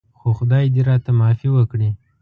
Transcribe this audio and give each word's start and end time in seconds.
خو 0.19 0.27
خدای 0.37 0.65
دې 0.75 0.81
راته 0.89 1.09
معافي 1.19 1.47
وکړي. 1.51 1.89